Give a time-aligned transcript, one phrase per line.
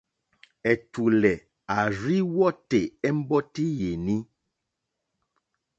[0.71, 1.43] Ɛ̀tùlɛ̀
[1.75, 4.15] à rzí wɔ́tè ɛ̀mbɔ́tí yèní.